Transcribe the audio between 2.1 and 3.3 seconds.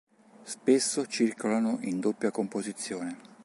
composizione.